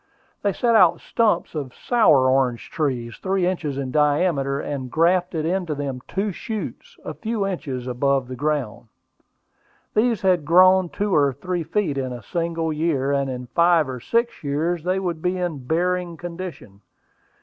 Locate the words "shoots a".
6.31-7.13